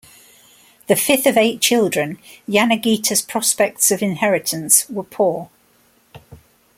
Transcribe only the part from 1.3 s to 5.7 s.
eight children, Yanagita's prospects of inheritance were poor.